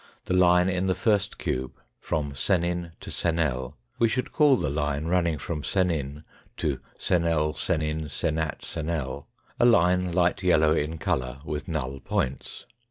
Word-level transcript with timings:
the 0.25 0.33
line 0.33 0.67
in 0.67 0.87
the 0.87 0.95
first 0.95 1.37
cube 1.37 1.73
from 1.99 2.31
senin 2.33 2.89
to 2.99 3.11
senel, 3.11 3.75
we 3.99 4.09
should 4.09 4.31
call 4.31 4.55
the 4.57 4.67
line 4.67 5.05
running 5.05 5.37
from 5.37 5.61
senin 5.61 6.23
to 6.57 6.79
senel, 6.97 7.53
senin 7.55 8.05
senat 8.05 8.61
senel, 8.61 9.25
a 9.59 9.65
line 9.67 10.11
light 10.11 10.41
yellow 10.41 10.73
in 10.73 10.97
colour 10.97 11.37
with 11.45 11.67
null 11.67 11.99
points. 11.99 12.65